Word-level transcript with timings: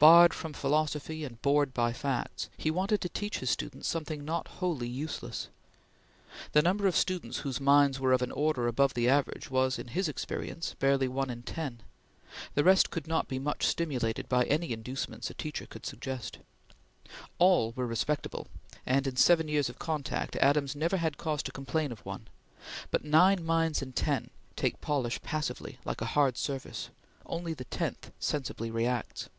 Barred 0.00 0.34
from 0.34 0.52
philosophy 0.52 1.24
and 1.24 1.40
bored 1.40 1.72
by 1.72 1.94
facts, 1.94 2.50
he 2.58 2.70
wanted 2.70 3.00
to 3.00 3.08
teach 3.08 3.38
his 3.38 3.48
students 3.48 3.88
something 3.88 4.22
not 4.22 4.48
wholly 4.48 4.88
useless. 4.88 5.48
The 6.52 6.60
number 6.60 6.86
of 6.86 6.94
students 6.94 7.38
whose 7.38 7.58
minds 7.60 7.98
were 7.98 8.12
of 8.12 8.20
an 8.20 8.30
order 8.32 8.66
above 8.68 8.92
the 8.92 9.08
average 9.08 9.50
was, 9.50 9.78
in 9.78 9.88
his 9.88 10.06
experience, 10.06 10.74
barely 10.78 11.08
one 11.08 11.30
in 11.30 11.42
ten; 11.42 11.80
the 12.52 12.64
rest 12.64 12.90
could 12.90 13.06
not 13.06 13.28
be 13.28 13.38
much 13.38 13.64
stimulated 13.66 14.28
by 14.28 14.44
any 14.44 14.72
inducements 14.72 15.30
a 15.30 15.34
teacher 15.34 15.64
could 15.64 15.86
suggest. 15.86 16.36
All 17.38 17.72
were 17.74 17.86
respectable, 17.86 18.48
and 18.84 19.06
in 19.06 19.16
seven 19.16 19.48
years 19.48 19.70
of 19.70 19.78
contact, 19.78 20.36
Adams 20.36 20.76
never 20.76 20.98
had 20.98 21.16
cause 21.16 21.42
to 21.44 21.52
complain 21.52 21.90
of 21.90 22.04
one; 22.04 22.28
but 22.90 23.04
nine 23.06 23.42
minds 23.42 23.80
in 23.80 23.92
ten 23.94 24.28
take 24.54 24.82
polish 24.82 25.22
passively, 25.22 25.78
like 25.86 26.02
a 26.02 26.06
hard 26.12 26.36
surface; 26.36 26.90
only 27.24 27.54
the 27.54 27.64
tenth 27.64 28.10
sensibly 28.18 28.70
reacts. 28.70 29.30